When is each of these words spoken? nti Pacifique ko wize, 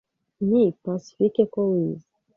nti 0.47 0.63
Pacifique 0.83 1.41
ko 1.53 1.59
wize, 1.71 2.09